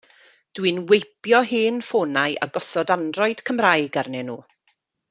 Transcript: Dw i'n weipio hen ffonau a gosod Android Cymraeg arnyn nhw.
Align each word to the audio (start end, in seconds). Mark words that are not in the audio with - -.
Dw 0.59 0.63
i'n 0.69 0.79
weipio 0.91 1.41
hen 1.51 1.77
ffonau 1.89 2.35
a 2.47 2.49
gosod 2.57 2.97
Android 2.99 3.47
Cymraeg 3.51 4.05
arnyn 4.05 4.31
nhw. 4.33 4.43